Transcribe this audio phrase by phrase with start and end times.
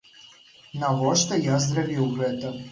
[0.85, 2.59] Навошта я зрабіў гэта?